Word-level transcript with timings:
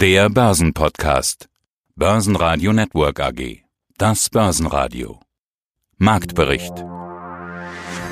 Der 0.00 0.30
Börsenpodcast. 0.30 1.50
Börsenradio 1.94 2.72
Network 2.72 3.20
AG. 3.20 3.64
Das 3.98 4.30
Börsenradio. 4.30 5.20
Marktbericht. 5.98 6.72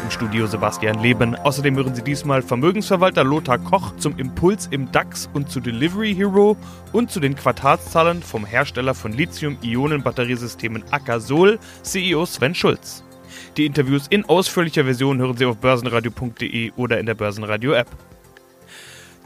Im 0.04 0.10
Studio 0.10 0.46
Sebastian 0.46 1.00
Leben. 1.00 1.34
Außerdem 1.34 1.76
hören 1.76 1.94
Sie 1.94 2.04
diesmal 2.04 2.42
Vermögensverwalter 2.42 3.24
Lothar 3.24 3.56
Koch 3.56 3.96
zum 3.96 4.18
Impuls 4.18 4.68
im 4.70 4.92
DAX 4.92 5.30
und 5.32 5.50
zu 5.50 5.60
Delivery 5.60 6.14
Hero 6.14 6.58
und 6.92 7.10
zu 7.10 7.20
den 7.20 7.34
Quartalszahlen 7.34 8.22
vom 8.22 8.44
Hersteller 8.44 8.92
von 8.92 9.14
Lithium-Ionen-Batteriesystemen 9.14 10.84
Akasol, 10.90 11.58
CEO 11.80 12.26
Sven 12.26 12.54
Schulz. 12.54 13.02
Die 13.56 13.64
Interviews 13.64 14.08
in 14.08 14.26
ausführlicher 14.26 14.84
Version 14.84 15.20
hören 15.20 15.38
Sie 15.38 15.46
auf 15.46 15.56
börsenradio.de 15.56 16.70
oder 16.76 17.00
in 17.00 17.06
der 17.06 17.14
Börsenradio-App. 17.14 17.88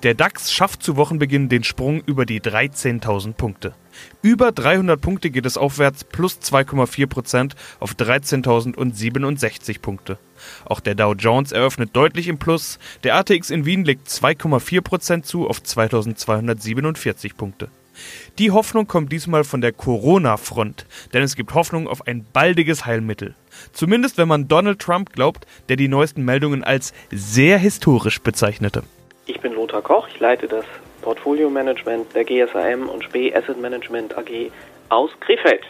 Der 0.02 0.14
DAX 0.14 0.52
schafft 0.52 0.82
zu 0.82 0.96
Wochenbeginn 0.96 1.48
den 1.48 1.62
Sprung 1.62 2.02
über 2.06 2.26
die 2.26 2.40
13.000 2.40 3.34
Punkte. 3.34 3.72
Über 4.20 4.50
300 4.50 5.00
Punkte 5.00 5.30
geht 5.30 5.46
es 5.46 5.56
aufwärts, 5.56 6.02
plus 6.02 6.40
2,4% 6.40 7.52
auf 7.78 7.92
13.067 7.92 9.80
Punkte. 9.80 10.18
Auch 10.64 10.80
der 10.80 10.96
Dow 10.96 11.14
Jones 11.14 11.52
eröffnet 11.52 11.90
deutlich 11.92 12.26
im 12.26 12.38
Plus. 12.38 12.80
Der 13.04 13.14
ATX 13.14 13.50
in 13.50 13.64
Wien 13.64 13.84
legt 13.84 14.08
2,4% 14.08 15.22
zu 15.22 15.46
auf 15.46 15.60
2.247 15.60 17.36
Punkte. 17.36 17.68
Die 18.38 18.50
Hoffnung 18.50 18.88
kommt 18.88 19.12
diesmal 19.12 19.44
von 19.44 19.60
der 19.60 19.70
Corona-Front, 19.70 20.84
denn 21.12 21.22
es 21.22 21.36
gibt 21.36 21.54
Hoffnung 21.54 21.86
auf 21.86 22.08
ein 22.08 22.24
baldiges 22.24 22.86
Heilmittel. 22.86 23.36
Zumindest 23.72 24.18
wenn 24.18 24.26
man 24.26 24.48
Donald 24.48 24.80
Trump 24.80 25.12
glaubt, 25.12 25.46
der 25.68 25.76
die 25.76 25.86
neuesten 25.86 26.24
Meldungen 26.24 26.64
als 26.64 26.92
sehr 27.12 27.58
historisch 27.58 28.20
bezeichnete. 28.20 28.82
Ich 29.26 29.40
bin 29.40 29.51
Lothar 29.72 29.82
Koch, 29.82 30.08
ich 30.08 30.20
leite 30.20 30.48
das 30.48 30.66
Portfolio-Management 31.00 32.14
der 32.14 32.24
GSAM 32.24 32.90
und 32.90 33.04
SPE 33.04 33.34
Asset 33.34 33.58
Management 33.58 34.14
AG 34.18 34.50
aus 34.90 35.10
Krefeld. 35.20 35.62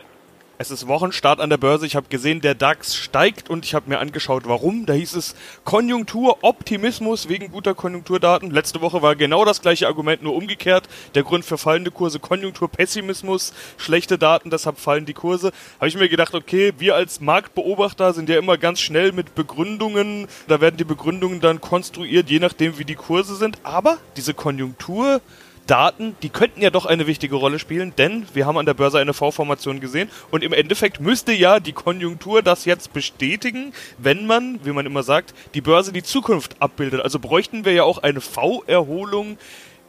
Es 0.63 0.71
ist 0.71 0.87
Wochenstart 0.87 1.41
an 1.41 1.51
der 1.51 1.57
Börse. 1.57 1.87
Ich 1.87 1.97
habe 1.97 2.07
gesehen, 2.09 2.41
der 2.41 2.55
DAX 2.55 2.95
steigt 2.95 3.51
und 3.51 3.65
ich 3.65 3.75
habe 3.75 3.91
mir 3.91 3.99
angeschaut, 3.99 4.45
warum. 4.47 4.87
Da 4.87 4.93
hieß 4.93 5.17
es 5.17 5.35
Konjunktur, 5.65 6.45
Optimismus 6.45 7.29
wegen 7.29 7.51
guter 7.51 7.75
Konjunkturdaten. 7.75 8.49
Letzte 8.53 8.81
Woche 8.81 9.03
war 9.03 9.17
genau 9.17 9.45
das 9.45 9.61
gleiche 9.61 9.89
Argument, 9.89 10.23
nur 10.23 10.37
umgekehrt. 10.37 10.89
Der 11.17 11.25
Grund 11.25 11.45
für 11.45 11.59
fallende 11.59 11.91
Kurse, 11.91 12.21
Konjunktur, 12.21 12.69
Pessimismus, 12.69 13.53
schlechte 13.77 14.19
Daten, 14.19 14.51
deshalb 14.51 14.79
fallen 14.79 15.05
die 15.05 15.15
Kurse. 15.15 15.51
Habe 15.81 15.89
ich 15.89 15.97
mir 15.97 16.09
gedacht, 16.09 16.33
okay, 16.33 16.73
wir 16.79 16.95
als 16.95 17.21
Marktbeobachter 17.21 18.13
sind 18.13 18.29
ja 18.29 18.39
immer 18.39 18.57
ganz 18.57 18.79
schnell 18.79 19.11
mit 19.11 19.35
Begründungen. 19.35 20.29
Da 20.47 20.61
werden 20.61 20.77
die 20.77 20.85
Begründungen 20.85 21.41
dann 21.41 21.61
konstruiert, 21.61 22.31
je 22.31 22.39
nachdem, 22.39 22.79
wie 22.79 22.85
die 22.85 22.95
Kurse 22.95 23.35
sind. 23.35 23.59
Aber 23.65 23.99
diese 24.17 24.33
Konjunktur, 24.33 25.23
Daten, 25.67 26.17
die 26.23 26.29
könnten 26.29 26.61
ja 26.61 26.71
doch 26.71 26.87
eine 26.87 27.07
wichtige 27.07 27.37
Rolle 27.37 27.59
spielen, 27.59 27.93
denn 27.97 28.27
wir 28.35 28.47
haben 28.47 28.59
an 28.59 28.67
der 28.67 28.75
Börse 28.75 28.99
eine 28.99 29.15
V-Formation 29.15 29.81
gesehen 29.81 30.11
und 30.31 30.43
im 30.43 30.53
Endeffekt 30.53 31.01
müsste 31.01 31.33
ja 31.33 31.61
die 31.61 31.73
Konjunktur 31.73 32.43
das 32.43 32.65
jetzt 32.65 32.93
bestätigen, 32.93 33.73
wenn 33.99 34.27
man, 34.27 34.61
wie 34.65 34.73
man 34.73 34.87
immer 34.87 35.03
sagt, 35.03 35.35
die 35.55 35.61
Börse 35.61 35.93
die 35.93 36.03
Zukunft 36.03 36.57
abbildet. 36.61 37.01
Also 37.01 37.19
bräuchten 37.19 37.65
wir 37.65 37.73
ja 37.73 37.85
auch 37.85 37.99
eine 37.99 38.21
V-Erholung 38.21 39.39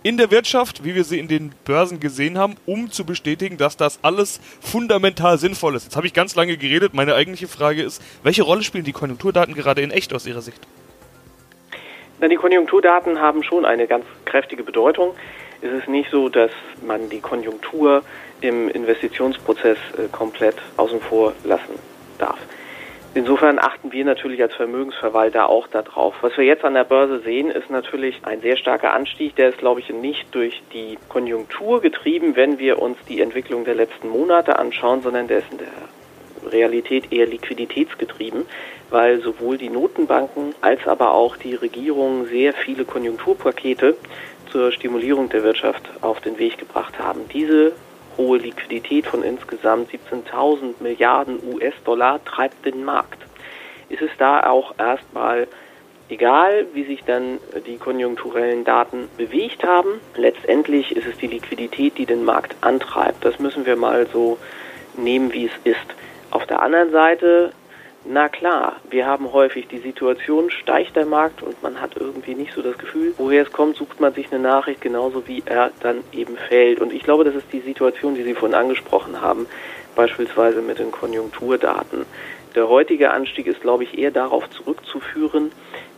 in 0.04 0.18
der 0.18 0.32
Wirtschaft, 0.32 0.84
wie 0.84 0.96
wir 0.96 1.06
sie 1.06 1.18
in 1.18 1.30
den 1.30 1.54
Börsen 1.64 2.00
gesehen 2.00 2.38
haben, 2.38 2.56
um 2.66 2.92
zu 2.92 3.06
bestätigen, 3.06 3.58
dass 3.58 3.78
das 3.78 4.00
alles 4.04 4.42
fundamental 4.60 5.38
sinnvoll 5.38 5.76
ist. 5.76 5.86
Jetzt 5.86 5.96
habe 5.96 6.06
ich 6.06 6.14
ganz 6.14 6.36
lange 6.36 6.58
geredet. 6.58 6.94
Meine 6.94 7.16
eigentliche 7.16 7.48
Frage 7.48 7.82
ist, 7.82 8.02
welche 8.22 8.44
Rolle 8.44 8.64
spielen 8.64 8.84
die 8.84 8.92
Konjunkturdaten 8.92 9.56
gerade 9.56 9.82
in 9.82 9.92
echt 9.92 10.14
aus 10.14 10.28
Ihrer 10.28 10.42
Sicht? 10.42 10.62
Na, 12.20 12.28
die 12.28 12.36
Konjunkturdaten 12.36 13.20
haben 13.20 13.44
schon 13.44 13.66
eine 13.66 13.88
ganz 13.88 14.06
kräftige 14.26 14.64
Bedeutung 14.64 15.14
ist 15.64 15.84
es 15.84 15.88
nicht 15.88 16.12
so, 16.12 16.30
dass 16.30 16.52
man 16.86 17.10
die 17.10 17.22
Konjunktur 17.22 18.04
im 18.42 18.68
Investitionsprozess 18.68 19.78
äh, 19.98 20.10
komplett 20.12 20.56
außen 20.78 21.00
vor 21.00 21.34
lassen 21.44 21.80
darf. 22.20 22.38
Insofern 23.16 23.60
achten 23.60 23.92
wir 23.92 24.04
natürlich 24.06 24.42
als 24.42 24.56
Vermögensverwalter 24.56 25.48
auch 25.48 25.68
darauf. 25.68 26.16
Was 26.22 26.36
wir 26.36 26.46
jetzt 26.46 26.66
an 26.66 26.74
der 26.74 26.84
Börse 26.84 27.20
sehen, 27.20 27.52
ist 27.52 27.70
natürlich 27.70 28.20
ein 28.24 28.42
sehr 28.42 28.58
starker 28.58 28.92
Anstieg. 28.92 29.36
Der 29.36 29.50
ist, 29.50 29.60
glaube 29.60 29.82
ich, 29.82 29.90
nicht 29.90 30.34
durch 30.34 30.64
die 30.74 30.98
Konjunktur 31.10 31.80
getrieben, 31.80 32.36
wenn 32.36 32.58
wir 32.58 32.82
uns 32.82 32.98
die 33.08 33.22
Entwicklung 33.22 33.66
der 33.66 33.76
letzten 33.76 34.10
Monate 34.10 34.58
anschauen, 34.58 35.04
sondern 35.04 35.28
der 35.28 35.40
ist 35.40 35.52
in 35.52 35.60
der 35.60 36.52
Realität 36.52 37.14
eher 37.14 37.28
liquiditätsgetrieben, 37.28 38.48
weil 38.90 39.22
sowohl 39.22 39.60
die 39.60 39.70
Notenbanken 39.70 40.56
als 40.62 40.86
aber 40.88 41.14
auch 41.14 41.38
die 41.38 41.54
Regierungen 41.54 42.26
sehr 42.26 42.54
viele 42.54 42.84
Konjunkturpakete 42.84 43.96
zur 44.54 44.72
Stimulierung 44.72 45.30
der 45.30 45.44
Wirtschaft 45.44 45.82
auf 46.02 46.22
den 46.22 46.38
Weg 46.38 46.60
gebracht 46.60 47.00
haben. 47.00 47.22
Diese 47.34 47.74
hohe 48.18 48.38
Liquidität 48.38 49.08
von 49.08 49.24
insgesamt 49.24 49.90
17.000 49.90 50.76
Milliarden 50.80 51.40
US-Dollar 51.54 52.24
treibt 52.24 52.64
den 52.64 52.86
Markt. 52.86 53.18
Ist 53.90 54.04
es 54.04 54.12
da 54.20 54.48
auch 54.48 54.76
erstmal 54.78 55.48
egal, 56.08 56.68
wie 56.74 56.84
sich 56.84 57.04
dann 57.04 57.40
die 57.66 57.78
konjunkturellen 57.78 58.64
Daten 58.64 59.10
bewegt 59.18 59.64
haben? 59.64 60.00
Letztendlich 60.16 60.96
ist 60.96 61.08
es 61.08 61.18
die 61.18 61.28
Liquidität, 61.28 61.98
die 61.98 62.06
den 62.06 62.24
Markt 62.24 62.56
antreibt. 62.62 63.26
Das 63.26 63.40
müssen 63.40 63.66
wir 63.66 63.76
mal 63.76 64.06
so 64.14 64.38
nehmen, 64.96 65.34
wie 65.34 65.46
es 65.46 65.54
ist. 65.64 65.96
Auf 66.30 66.46
der 66.46 66.62
anderen 66.62 66.92
Seite 66.92 67.54
na 68.06 68.28
klar, 68.28 68.78
wir 68.90 69.06
haben 69.06 69.32
häufig 69.32 69.68
die 69.68 69.78
Situation, 69.78 70.52
steigt 70.52 70.96
der 70.96 71.06
Markt 71.06 71.42
und 71.42 71.62
man 71.64 71.80
hat 71.80 71.96
irgendwie 71.98 72.36
nicht 72.36 72.54
so 72.54 72.62
das 72.62 72.78
Gefühl, 72.78 73.14
woher 73.18 73.44
es 73.44 73.52
kommt, 73.52 73.78
sucht 73.78 74.02
man 74.02 74.14
sich 74.14 74.32
eine 74.32 74.42
Nachricht 74.42 74.82
genauso 74.82 75.28
wie 75.28 75.42
er 75.46 75.72
dann 75.80 76.04
eben 76.12 76.36
fällt. 76.36 76.82
Und 76.82 76.92
ich 76.92 77.04
glaube, 77.04 77.24
das 77.24 77.36
ist 77.36 77.48
die 77.54 77.62
Situation, 77.62 78.16
die 78.16 78.24
Sie 78.24 78.34
vorhin 78.34 78.58
angesprochen 78.58 79.22
haben, 79.22 79.46
beispielsweise 79.96 80.62
mit 80.62 80.80
den 80.80 80.92
Konjunkturdaten. 80.92 82.06
Der 82.56 82.68
heutige 82.68 83.12
Anstieg 83.12 83.48
ist, 83.48 83.62
glaube 83.62 83.84
ich, 83.84 83.98
eher 83.98 84.12
darauf 84.12 84.50
zurückzuführen, 84.50 85.52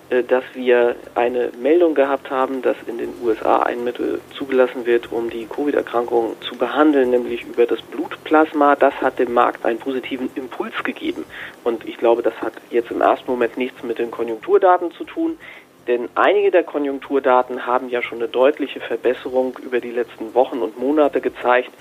dass 0.09 0.43
wir 0.53 0.95
eine 1.15 1.51
Meldung 1.59 1.95
gehabt 1.95 2.29
haben, 2.29 2.61
dass 2.61 2.77
in 2.85 2.99
den 2.99 3.09
USA 3.23 3.63
ein 3.63 3.83
Mittel 3.83 4.21
zugelassen 4.37 4.85
wird, 4.85 5.11
um 5.11 5.31
die 5.31 5.47
Covid-Erkrankung 5.47 6.35
zu 6.41 6.55
behandeln, 6.57 7.09
nämlich 7.09 7.43
über 7.43 7.65
das 7.65 7.81
Blutplasma. 7.81 8.75
Das 8.75 8.93
hat 9.01 9.17
dem 9.17 9.33
Markt 9.33 9.65
einen 9.65 9.79
positiven 9.79 10.29
Impuls 10.35 10.75
gegeben. 10.83 11.25
Und 11.63 11.87
ich 11.87 11.97
glaube, 11.97 12.21
das 12.21 12.39
hat 12.39 12.53
jetzt 12.69 12.91
im 12.91 13.01
ersten 13.01 13.29
Moment 13.31 13.57
nichts 13.57 13.81
mit 13.81 13.97
den 13.97 14.11
Konjunkturdaten 14.11 14.91
zu 14.91 15.05
tun. 15.05 15.39
Denn 15.87 16.09
einige 16.15 16.51
der 16.51 16.63
Konjunkturdaten 16.63 17.65
haben 17.65 17.89
ja 17.89 18.01
schon 18.01 18.19
eine 18.19 18.27
deutliche 18.27 18.79
Verbesserung 18.79 19.57
über 19.63 19.79
die 19.79 19.91
letzten 19.91 20.33
Wochen 20.33 20.59
und 20.59 20.79
Monate 20.79 21.21
gezeigt. 21.21 21.71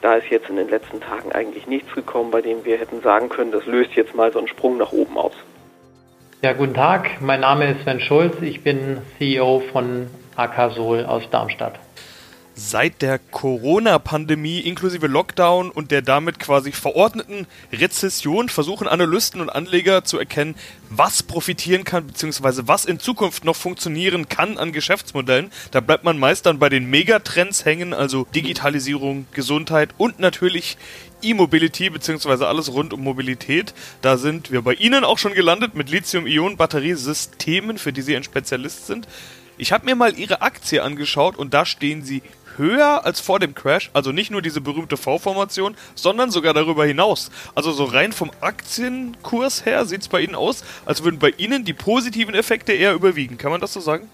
Da 0.00 0.14
ist 0.14 0.28
jetzt 0.28 0.48
in 0.48 0.56
den 0.56 0.68
letzten 0.68 1.00
Tagen 1.00 1.32
eigentlich 1.32 1.66
nichts 1.66 1.94
gekommen, 1.94 2.30
bei 2.30 2.42
dem 2.42 2.64
wir 2.64 2.76
hätten 2.76 3.00
sagen 3.00 3.28
können, 3.28 3.52
das 3.52 3.64
löst 3.66 3.92
jetzt 3.92 4.14
mal 4.14 4.32
so 4.32 4.38
einen 4.38 4.48
Sprung 4.48 4.76
nach 4.76 4.92
oben 4.92 5.16
aus. 5.16 5.34
Ja, 6.44 6.52
guten 6.52 6.74
Tag. 6.74 7.22
Mein 7.22 7.40
Name 7.40 7.70
ist 7.70 7.84
Sven 7.84 8.00
Schulz. 8.00 8.34
Ich 8.42 8.62
bin 8.62 8.98
CEO 9.16 9.62
von 9.72 10.08
Akasol 10.36 11.06
aus 11.06 11.22
Darmstadt. 11.30 11.78
Seit 12.56 13.02
der 13.02 13.18
Corona-Pandemie 13.18 14.60
inklusive 14.60 15.08
Lockdown 15.08 15.70
und 15.70 15.90
der 15.90 16.02
damit 16.02 16.38
quasi 16.38 16.70
verordneten 16.70 17.48
Rezession 17.72 18.48
versuchen 18.48 18.86
Analysten 18.86 19.40
und 19.40 19.50
Anleger 19.50 20.04
zu 20.04 20.20
erkennen, 20.20 20.54
was 20.88 21.24
profitieren 21.24 21.82
kann, 21.82 22.06
beziehungsweise 22.06 22.68
was 22.68 22.84
in 22.84 23.00
Zukunft 23.00 23.44
noch 23.44 23.56
funktionieren 23.56 24.28
kann 24.28 24.56
an 24.56 24.70
Geschäftsmodellen. 24.70 25.50
Da 25.72 25.80
bleibt 25.80 26.04
man 26.04 26.16
meist 26.16 26.46
dann 26.46 26.60
bei 26.60 26.68
den 26.68 26.88
Megatrends 26.88 27.64
hängen, 27.64 27.92
also 27.92 28.24
Digitalisierung, 28.32 29.26
Gesundheit 29.32 29.90
und 29.98 30.20
natürlich 30.20 30.78
E-Mobility 31.22 31.90
beziehungsweise 31.90 32.46
alles 32.46 32.72
rund 32.72 32.92
um 32.92 33.02
Mobilität. 33.02 33.74
Da 34.00 34.16
sind 34.16 34.52
wir 34.52 34.62
bei 34.62 34.74
Ihnen 34.74 35.02
auch 35.02 35.18
schon 35.18 35.34
gelandet 35.34 35.74
mit 35.74 35.90
Lithium-Ionen-Batteriesystemen, 35.90 37.78
für 37.78 37.92
die 37.92 38.02
Sie 38.02 38.14
ein 38.14 38.22
Spezialist 38.22 38.86
sind. 38.86 39.08
Ich 39.56 39.72
habe 39.72 39.84
mir 39.84 39.94
mal 39.94 40.18
Ihre 40.18 40.42
Aktie 40.42 40.82
angeschaut 40.82 41.36
und 41.36 41.54
da 41.54 41.64
stehen 41.64 42.02
Sie 42.02 42.22
höher 42.56 43.04
als 43.04 43.20
vor 43.20 43.38
dem 43.38 43.54
Crash. 43.54 43.90
Also 43.92 44.12
nicht 44.12 44.30
nur 44.30 44.42
diese 44.42 44.60
berühmte 44.60 44.96
V-Formation, 44.96 45.76
sondern 45.94 46.30
sogar 46.30 46.54
darüber 46.54 46.84
hinaus. 46.84 47.30
Also 47.54 47.72
so 47.72 47.84
rein 47.84 48.12
vom 48.12 48.30
Aktienkurs 48.40 49.64
her 49.64 49.84
sieht 49.84 50.02
es 50.02 50.08
bei 50.08 50.20
Ihnen 50.20 50.34
aus, 50.34 50.64
als 50.86 51.04
würden 51.04 51.18
bei 51.18 51.32
Ihnen 51.36 51.64
die 51.64 51.72
positiven 51.72 52.34
Effekte 52.34 52.72
eher 52.72 52.94
überwiegen. 52.94 53.38
Kann 53.38 53.50
man 53.50 53.60
das 53.60 53.72
so 53.72 53.80
sagen? 53.80 54.08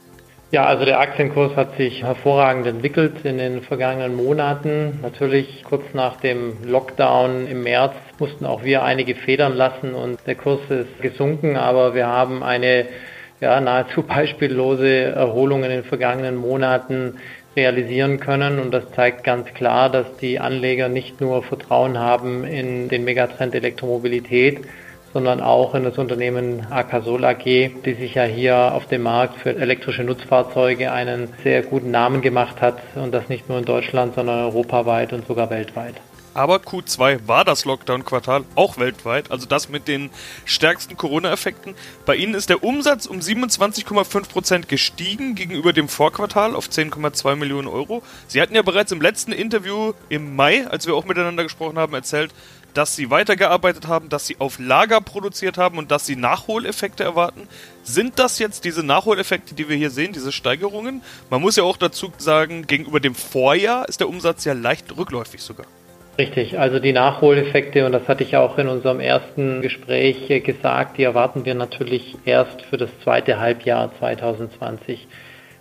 Ja, 0.53 0.65
also 0.67 0.85
der 0.85 0.99
Aktienkurs 0.99 1.55
hat 1.55 1.77
sich 1.77 2.03
hervorragend 2.03 2.67
entwickelt 2.67 3.25
in 3.25 3.39
den 3.39 3.63
vergangenen 3.63 4.17
Monaten. 4.17 4.99
Natürlich 5.01 5.63
kurz 5.63 5.85
nach 5.95 6.17
dem 6.17 6.57
Lockdown 6.65 7.47
im 7.47 7.63
März 7.63 7.95
mussten 8.19 8.45
auch 8.47 8.65
wir 8.65 8.83
einige 8.83 9.15
Federn 9.15 9.55
lassen 9.55 9.95
und 9.95 10.19
der 10.27 10.35
Kurs 10.35 10.59
ist 10.69 11.01
gesunken, 11.01 11.57
aber 11.57 11.95
wir 11.95 12.09
haben 12.09 12.43
eine 12.43 12.89
ja, 13.41 13.61
nahezu 13.61 14.03
beispiellose 14.07 15.05
Erholung 15.05 15.63
in 15.63 15.71
den 15.71 15.85
vergangenen 15.85 16.35
Monaten 16.35 17.19
realisieren 17.57 18.21
können 18.21 18.59
und 18.59 18.71
das 18.71 18.91
zeigt 18.93 19.25
ganz 19.25 19.49
klar, 19.55 19.91
dass 19.91 20.17
die 20.17 20.39
Anleger 20.39 20.89
nicht 20.89 21.21
nur 21.21 21.43
Vertrauen 21.43 21.99
haben 21.99 22.45
in 22.45 22.89
den 22.89 23.05
Megatrend 23.05 23.55
Elektromobilität, 23.55 24.61
sondern 25.13 25.41
auch 25.41 25.75
in 25.75 25.83
das 25.83 25.99
Unternehmen 25.99 26.67
Akasol 26.71 27.25
AG, 27.25 27.45
die 27.45 27.95
sich 27.99 28.15
ja 28.15 28.25
hier 28.25 28.75
auf 28.75 28.87
dem 28.87 29.03
Markt 29.03 29.41
für 29.41 29.57
elektrische 29.57 30.05
Nutzfahrzeuge 30.05 30.93
einen 30.93 31.29
sehr 31.43 31.63
guten 31.63 31.91
Namen 31.91 32.23
gemacht 32.23 32.61
hat 32.61 32.79
und 32.95 33.13
das 33.13 33.29
nicht 33.29 33.49
nur 33.49 33.59
in 33.59 33.65
Deutschland, 33.65 34.15
sondern 34.15 34.45
europaweit 34.45 35.13
und 35.13 35.27
sogar 35.27 35.51
weltweit. 35.51 35.95
Aber 36.33 36.57
Q2 36.57 37.27
war 37.27 37.45
das 37.45 37.65
Lockdown-Quartal 37.65 38.45
auch 38.55 38.79
weltweit, 38.79 39.31
also 39.31 39.47
das 39.47 39.69
mit 39.69 39.89
den 39.89 40.11
stärksten 40.45 40.97
Corona-Effekten. 40.97 41.75
Bei 42.07 42.15
Ihnen 42.15 42.35
ist 42.35 42.51
der 42.51 42.63
Umsatz 42.63 43.07
um 43.07 43.19
27,5% 43.19 44.67
gestiegen 44.67 45.35
gegenüber 45.35 45.73
dem 45.73 45.89
Vorquartal 45.89 46.55
auf 46.55 46.69
10,2 46.69 47.35
Millionen 47.35 47.67
Euro. 47.67 48.03
Sie 48.29 48.41
hatten 48.41 48.55
ja 48.55 48.63
bereits 48.63 48.93
im 48.93 49.01
letzten 49.01 49.33
Interview 49.33 49.93
im 50.09 50.37
Mai, 50.37 50.67
als 50.69 50.87
wir 50.87 50.95
auch 50.95 51.05
miteinander 51.05 51.43
gesprochen 51.43 51.79
haben, 51.79 51.95
erzählt, 51.95 52.33
dass 52.75 52.95
Sie 52.95 53.11
weitergearbeitet 53.11 53.89
haben, 53.89 54.09
dass 54.09 54.27
Sie 54.27 54.37
auf 54.39 54.61
Lager 54.61 55.01
produziert 55.01 55.59
haben 55.59 55.79
und 55.79 55.91
dass 55.91 56.07
Sie 56.07 56.15
Nachholeffekte 56.15 57.03
erwarten. 57.03 57.49
Sind 57.83 58.19
das 58.21 58.39
jetzt 58.39 58.65
diese 58.65 58.85
Nachholeffekte, 58.85 59.55
die 59.55 59.69
wir 59.69 59.77
hier 59.77 59.91
sehen, 59.91 60.13
diese 60.13 60.31
Steigerungen? 60.31 61.03
Man 61.29 61.41
muss 61.41 61.57
ja 61.57 61.65
auch 61.65 61.77
dazu 61.77 62.13
sagen, 62.19 62.69
gegenüber 62.69 63.01
dem 63.01 63.17
Vorjahr 63.17 63.89
ist 63.89 63.99
der 63.99 64.09
Umsatz 64.09 64.45
ja 64.45 64.53
leicht 64.53 64.97
rückläufig 64.97 65.43
sogar. 65.43 65.67
Richtig, 66.19 66.59
also 66.59 66.81
die 66.81 66.93
Nachholeffekte, 66.93 67.87
und 67.87 67.93
das 67.93 68.07
hatte 68.07 68.25
ich 68.25 68.37
auch 68.37 68.59
in 68.59 68.69
unserem 68.69 69.01
ersten 69.01 69.63
Gespräch 69.63 70.29
gesagt, 70.45 70.99
die 70.99 71.05
erwarten 71.05 71.45
wir 71.45 71.55
natürlich 71.55 72.17
erst 72.25 72.63
für 72.63 72.77
das 72.77 72.91
zweite 73.03 73.41
Halbjahr 73.41 73.91
2020. 73.99 75.07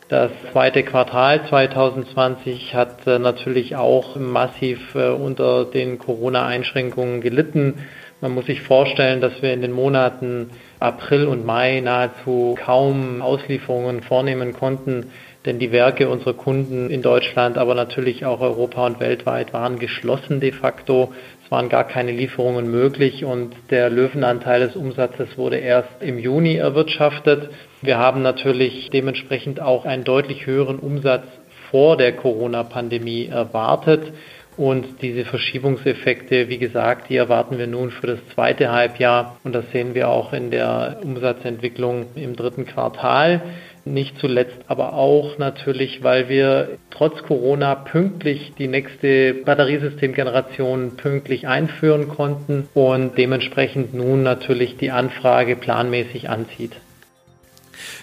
Das 0.09 0.31
zweite 0.51 0.81
Quartal 0.81 1.47
2020 1.47 2.73
hat 2.73 3.05
äh, 3.05 3.19
natürlich 3.19 3.75
auch 3.75 4.15
massiv 4.15 4.95
äh, 4.95 5.09
unter 5.09 5.65
den 5.65 5.99
Corona-Einschränkungen 5.99 7.21
gelitten. 7.21 7.85
Man 8.19 8.33
muss 8.33 8.47
sich 8.47 8.61
vorstellen, 8.61 9.21
dass 9.21 9.41
wir 9.43 9.53
in 9.53 9.61
den 9.61 9.71
Monaten 9.71 10.49
April 10.79 11.27
und 11.27 11.45
Mai 11.45 11.79
nahezu 11.79 12.57
kaum 12.59 13.21
Auslieferungen 13.21 14.01
vornehmen 14.01 14.53
konnten 14.53 15.11
denn 15.45 15.59
die 15.59 15.71
Werke 15.71 16.09
unserer 16.09 16.33
Kunden 16.33 16.89
in 16.89 17.01
Deutschland, 17.01 17.57
aber 17.57 17.73
natürlich 17.73 18.25
auch 18.25 18.41
Europa 18.41 18.85
und 18.85 18.99
weltweit 18.99 19.53
waren 19.53 19.79
geschlossen 19.79 20.39
de 20.39 20.51
facto. 20.51 21.13
Es 21.45 21.51
waren 21.51 21.69
gar 21.69 21.85
keine 21.85 22.11
Lieferungen 22.11 22.69
möglich 22.69 23.23
und 23.23 23.55
der 23.69 23.89
Löwenanteil 23.89 24.59
des 24.59 24.75
Umsatzes 24.75 25.37
wurde 25.37 25.57
erst 25.57 25.89
im 26.01 26.19
Juni 26.19 26.55
erwirtschaftet. 26.55 27.49
Wir 27.81 27.97
haben 27.97 28.21
natürlich 28.21 28.89
dementsprechend 28.91 29.61
auch 29.61 29.85
einen 29.85 30.03
deutlich 30.03 30.45
höheren 30.45 30.79
Umsatz 30.79 31.23
vor 31.71 31.97
der 31.97 32.13
Corona-Pandemie 32.13 33.27
erwartet. 33.27 34.11
Und 34.57 35.01
diese 35.01 35.23
Verschiebungseffekte, 35.23 36.49
wie 36.49 36.57
gesagt, 36.57 37.09
die 37.09 37.15
erwarten 37.15 37.57
wir 37.57 37.67
nun 37.67 37.91
für 37.91 38.07
das 38.07 38.19
zweite 38.35 38.73
Halbjahr. 38.73 39.37
Und 39.45 39.55
das 39.55 39.63
sehen 39.71 39.95
wir 39.95 40.09
auch 40.09 40.33
in 40.33 40.51
der 40.51 40.97
Umsatzentwicklung 41.01 42.07
im 42.15 42.35
dritten 42.35 42.65
Quartal. 42.65 43.41
Nicht 43.89 44.19
zuletzt 44.19 44.59
aber 44.67 44.93
auch 44.93 45.39
natürlich, 45.39 46.03
weil 46.03 46.29
wir 46.29 46.77
trotz 46.91 47.23
Corona 47.23 47.73
pünktlich 47.73 48.53
die 48.55 48.67
nächste 48.67 49.33
Batteriesystemgeneration 49.33 50.95
pünktlich 50.95 51.47
einführen 51.47 52.07
konnten 52.07 52.69
und 52.75 53.17
dementsprechend 53.17 53.95
nun 53.95 54.21
natürlich 54.21 54.77
die 54.77 54.91
Anfrage 54.91 55.55
planmäßig 55.55 56.29
anzieht. 56.29 56.73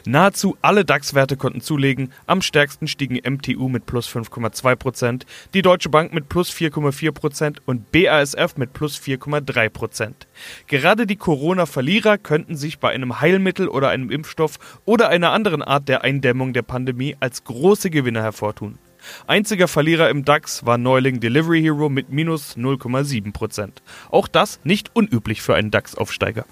Nahezu 0.05 0.57
alle 0.63 0.85
DAX-Werte 0.85 1.37
konnten 1.37 1.61
zulegen. 1.61 2.13
Am 2.27 2.43
stärksten 2.43 2.89
stiegen 2.89 3.17
MTU 3.17 3.69
mit 3.69 3.87
plus 3.87 4.09
5,2%, 4.09 5.23
die 5.55 5.63
Deutsche 5.63 5.89
Bank 5.89 6.13
mit 6.13 6.29
plus 6.29 6.51
4,4% 6.51 7.59
und 7.67 7.93
BASF 7.93 8.57
mit 8.57 8.73
plus 8.73 8.99
4,3%. 8.99 10.13
Gerade 10.67 11.07
die 11.07 11.17
Corona-Verlierer 11.17 12.19
könnten 12.19 12.57
sich 12.57 12.79
bei 12.79 12.91
einem 12.91 13.21
Heilmittel 13.21 13.69
oder 13.69 13.89
einem 13.89 14.11
Impfstoff 14.11 14.59
oder 14.85 15.09
einer 15.09 15.33
anderen 15.33 15.63
Art 15.63 15.89
der 15.89 16.03
Eindämmung 16.03 16.53
der 16.53 16.63
Pandemie 16.63 17.17
als 17.21 17.45
große 17.45 17.91
Gewinner 17.91 18.23
hervortun. 18.23 18.79
Einziger 19.27 19.69
Verlierer 19.69 20.11
im 20.11 20.25
DAX 20.25 20.67
war 20.67 20.79
Neuling 20.79 21.21
Delivery 21.21 21.61
Hero 21.61 21.89
mit 21.89 22.11
minus 22.11 22.57
0,7%. 22.57 23.71
Auch 24.11 24.29
das 24.29 24.61
nicht 24.65 24.91
unüblich 24.95 25.43
für 25.43 25.55
einen 25.55 25.71
DAX-Aufsteiger. 25.71 26.45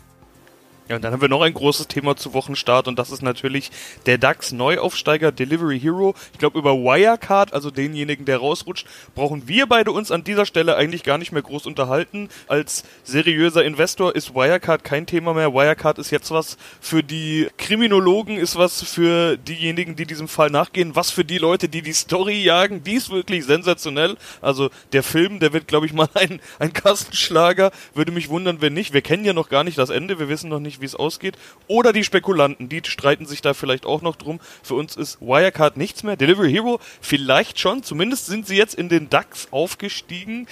Ja, 0.86 0.96
und 0.96 1.02
dann 1.02 1.14
haben 1.14 1.22
wir 1.22 1.30
noch 1.30 1.40
ein 1.40 1.54
großes 1.54 1.88
Thema 1.88 2.14
zu 2.14 2.34
Wochenstart 2.34 2.88
und 2.88 2.98
das 2.98 3.10
ist 3.10 3.22
natürlich 3.22 3.70
der 4.04 4.18
DAX 4.18 4.52
Neuaufsteiger 4.52 5.32
Delivery 5.32 5.80
Hero. 5.80 6.14
Ich 6.34 6.38
glaube, 6.38 6.58
über 6.58 6.74
Wirecard, 6.74 7.54
also 7.54 7.70
denjenigen, 7.70 8.26
der 8.26 8.36
rausrutscht, 8.36 8.86
brauchen 9.14 9.48
wir 9.48 9.66
beide 9.66 9.92
uns 9.92 10.10
an 10.10 10.24
dieser 10.24 10.44
Stelle 10.44 10.76
eigentlich 10.76 11.02
gar 11.02 11.16
nicht 11.16 11.32
mehr 11.32 11.40
groß 11.40 11.64
unterhalten. 11.64 12.28
Als 12.48 12.84
seriöser 13.02 13.64
Investor 13.64 14.14
ist 14.14 14.34
Wirecard 14.34 14.84
kein 14.84 15.06
Thema 15.06 15.32
mehr. 15.32 15.54
Wirecard 15.54 15.98
ist 15.98 16.10
jetzt 16.10 16.30
was 16.30 16.58
für 16.82 17.02
die 17.02 17.48
Kriminologen, 17.56 18.36
ist 18.36 18.56
was 18.56 18.82
für 18.82 19.38
diejenigen, 19.38 19.96
die 19.96 20.04
diesem 20.04 20.28
Fall 20.28 20.50
nachgehen, 20.50 20.94
was 20.94 21.10
für 21.10 21.24
die 21.24 21.38
Leute, 21.38 21.70
die 21.70 21.80
die 21.80 21.94
Story 21.94 22.42
jagen. 22.42 22.84
Die 22.84 22.92
ist 22.92 23.08
wirklich 23.08 23.46
sensationell. 23.46 24.18
Also 24.42 24.68
der 24.92 25.02
Film, 25.02 25.40
der 25.40 25.54
wird, 25.54 25.66
glaube 25.66 25.86
ich, 25.86 25.94
mal 25.94 26.10
ein, 26.14 26.40
ein 26.58 26.74
Kastenschlager. 26.74 27.72
Würde 27.94 28.12
mich 28.12 28.28
wundern, 28.28 28.60
wenn 28.60 28.74
nicht. 28.74 28.92
Wir 28.92 29.00
kennen 29.00 29.24
ja 29.24 29.32
noch 29.32 29.48
gar 29.48 29.64
nicht 29.64 29.78
das 29.78 29.88
Ende. 29.88 30.18
Wir 30.18 30.28
wissen 30.28 30.50
noch 30.50 30.60
nicht, 30.60 30.73
nicht, 30.74 30.80
wie 30.80 30.86
es 30.86 30.94
ausgeht. 30.94 31.36
Oder 31.66 31.92
die 31.92 32.04
Spekulanten, 32.04 32.68
die 32.68 32.82
streiten 32.84 33.26
sich 33.26 33.42
da 33.42 33.54
vielleicht 33.54 33.86
auch 33.86 34.02
noch 34.02 34.16
drum. 34.16 34.40
Für 34.62 34.74
uns 34.74 34.96
ist 34.96 35.20
Wirecard 35.20 35.76
nichts 35.76 36.02
mehr. 36.02 36.16
Delivery 36.16 36.50
Hero 36.50 36.80
vielleicht 37.00 37.58
schon. 37.58 37.82
Zumindest 37.82 38.26
sind 38.26 38.46
sie 38.46 38.56
jetzt 38.56 38.74
in 38.74 38.88
den 38.88 39.10
DAX 39.10 39.48
aufgestiegen. 39.50 40.46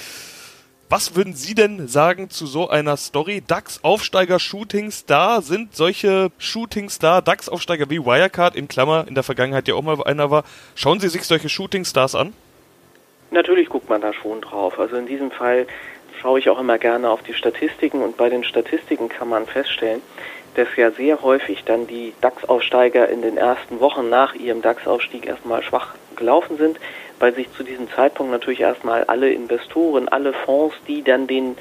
Was 0.88 1.16
würden 1.16 1.32
Sie 1.32 1.54
denn 1.54 1.88
sagen 1.88 2.28
zu 2.28 2.46
so 2.46 2.68
einer 2.68 2.98
Story? 2.98 3.42
DAX-Aufsteiger, 3.46 4.38
Shooting-Star, 4.38 5.40
sind 5.40 5.74
solche 5.74 6.30
Shooting-Star, 6.36 7.22
DAX-Aufsteiger 7.22 7.88
wie 7.88 8.04
Wirecard, 8.04 8.54
in 8.54 8.68
Klammer, 8.68 9.06
in 9.08 9.14
der 9.14 9.22
Vergangenheit 9.22 9.68
ja 9.68 9.74
auch 9.74 9.82
mal 9.82 10.02
einer 10.04 10.30
war. 10.30 10.44
Schauen 10.74 11.00
Sie 11.00 11.08
sich 11.08 11.24
solche 11.24 11.48
Shooting-Stars 11.48 12.14
an? 12.14 12.34
Natürlich 13.30 13.70
guckt 13.70 13.88
man 13.88 14.02
da 14.02 14.12
schon 14.12 14.42
drauf. 14.42 14.78
Also 14.78 14.96
in 14.96 15.06
diesem 15.06 15.30
Fall 15.30 15.66
schaue 16.22 16.38
ich 16.38 16.48
auch 16.48 16.60
immer 16.60 16.78
gerne 16.78 17.10
auf 17.10 17.22
die 17.22 17.34
Statistiken 17.34 18.00
und 18.00 18.16
bei 18.16 18.28
den 18.28 18.44
Statistiken 18.44 19.08
kann 19.08 19.28
man 19.28 19.44
feststellen, 19.44 20.00
dass 20.54 20.68
ja 20.76 20.92
sehr 20.92 21.20
häufig 21.22 21.64
dann 21.64 21.88
die 21.88 22.12
DAX-Aufsteiger 22.20 23.08
in 23.08 23.22
den 23.22 23.36
ersten 23.36 23.80
Wochen 23.80 24.08
nach 24.08 24.34
ihrem 24.34 24.62
DAX-Aufstieg 24.62 25.26
erstmal 25.26 25.62
schwach 25.64 25.94
gelaufen 26.14 26.58
sind, 26.58 26.78
weil 27.18 27.34
sich 27.34 27.52
zu 27.52 27.64
diesem 27.64 27.90
Zeitpunkt 27.90 28.30
natürlich 28.30 28.60
erstmal 28.60 29.02
alle 29.04 29.32
Investoren, 29.32 30.08
alle 30.08 30.32
Fonds, 30.32 30.76
die 30.86 31.02
dann 31.02 31.26
den 31.26 31.56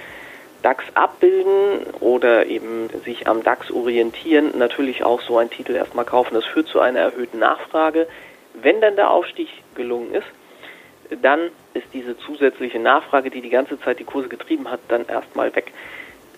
DAX 0.61 0.83
abbilden 0.93 1.87
oder 1.99 2.45
eben 2.45 2.89
sich 3.03 3.27
am 3.27 3.41
DAX 3.41 3.71
orientieren, 3.71 4.51
natürlich 4.59 5.03
auch 5.03 5.21
so 5.21 5.39
einen 5.39 5.49
Titel 5.49 5.73
erstmal 5.73 6.05
kaufen. 6.05 6.35
Das 6.35 6.45
führt 6.45 6.67
zu 6.67 6.79
einer 6.79 6.99
erhöhten 6.99 7.39
Nachfrage. 7.39 8.07
Wenn 8.53 8.79
dann 8.79 8.95
der 8.95 9.09
Aufstieg 9.09 9.49
gelungen 9.73 10.13
ist, 10.13 10.27
dann 11.21 11.49
ist 11.73 11.87
diese 11.93 12.17
zusätzliche 12.17 12.79
Nachfrage, 12.79 13.29
die 13.29 13.41
die 13.41 13.49
ganze 13.49 13.79
Zeit 13.79 13.99
die 13.99 14.03
Kurse 14.03 14.30
getrieben 14.30 14.69
hat, 14.69 14.80
dann 14.87 15.06
erstmal 15.07 15.53
weg. 15.56 15.71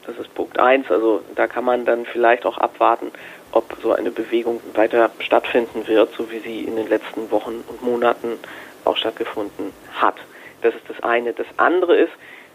Das 0.06 0.18
ist 0.18 0.34
Punkt 0.34 0.60
1. 0.60 0.90
Also 0.92 1.22
da 1.36 1.48
kann 1.48 1.64
man 1.64 1.86
dann 1.86 2.06
vielleicht 2.06 2.46
auch 2.46 2.58
abwarten, 2.58 3.12
ob 3.52 3.78
so 3.82 3.94
eine 3.94 4.12
Bewegung 4.12 4.62
weiter 4.74 5.12
stattfinden 5.20 5.88
wird, 5.88 6.14
so 6.14 6.32
wie 6.32 6.40
sie 6.40 6.62
in 6.62 6.76
den 6.76 6.90
letzten 6.90 7.32
Wochen 7.32 7.64
und 7.68 7.82
Monaten 7.84 8.40
auch 8.84 8.98
stattgefunden 8.98 9.72
hat. 9.94 10.16
Das 10.62 10.76
ist 10.76 10.90
das 10.90 11.02
eine. 11.04 11.34
Das 11.34 11.48
andere 11.58 11.96
ist, 11.96 12.12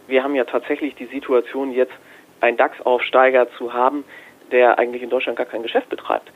wir 0.06 0.22
haben 0.22 0.34
ja 0.34 0.44
tatsächlich 0.44 0.94
die 0.94 1.06
Situation 1.06 1.72
jetzt, 1.72 1.92
einen 2.40 2.56
DAX-Aufsteiger 2.56 3.50
zu 3.58 3.72
haben, 3.72 4.04
der 4.52 4.78
eigentlich 4.78 5.02
in 5.02 5.10
Deutschland 5.10 5.36
gar 5.36 5.46
kein 5.46 5.62
Geschäft 5.62 5.88
betreibt. 5.88 6.30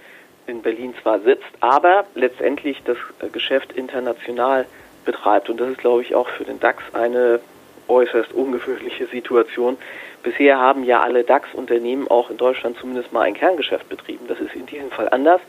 In 0.46 0.60
Berlin 0.60 0.94
zwar 1.00 1.20
sitzt, 1.20 1.46
aber 1.60 2.04
letztendlich 2.14 2.82
das 2.84 2.96
Geschäft 3.32 3.72
international 3.72 4.66
betreibt. 5.04 5.50
Und 5.50 5.60
das 5.60 5.70
ist, 5.70 5.78
glaube 5.78 6.02
ich, 6.02 6.14
auch 6.14 6.28
für 6.28 6.44
den 6.44 6.60
DAX 6.60 6.82
eine 6.92 7.40
äußerst 7.88 8.32
ungewöhnliche 8.32 9.06
Situation. 9.06 9.76
Bisher 10.22 10.58
haben 10.58 10.84
ja 10.84 11.00
alle 11.00 11.24
DAX-Unternehmen 11.24 12.08
auch 12.08 12.30
in 12.30 12.36
Deutschland 12.36 12.76
zumindest 12.78 13.12
mal 13.12 13.22
ein 13.22 13.34
Kerngeschäft 13.34 13.88
betrieben. 13.88 14.26
Das 14.28 14.38
ist 14.40 14.54
in 14.54 14.66
diesem 14.66 14.90
Fall 14.90 15.08
anders. 15.08 15.40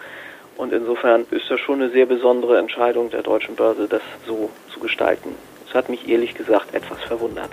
Und 0.58 0.72
insofern 0.74 1.26
ist 1.32 1.50
das 1.50 1.60
schon 1.60 1.82
eine 1.82 1.90
sehr 1.92 2.06
besondere 2.06 2.60
Entscheidung 2.60 3.10
der 3.10 3.24
deutschen 3.24 3.56
Börse, 3.56 3.88
das 3.88 4.02
so 4.28 4.50
zu 4.72 4.80
gestalten. 4.80 5.36
Das 5.66 5.74
hat 5.76 5.90
mich 5.90 6.08
ehrlich 6.08 6.36
gesagt 6.36 6.76
etwas 6.76 7.02
verwundert. 7.04 7.52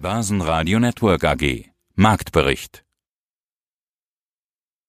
Börsenradio 0.00 0.80
Network 0.80 1.24
AG 1.24 1.66
Marktbericht 1.94 2.81